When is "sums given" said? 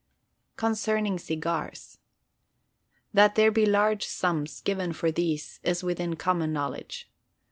4.07-4.93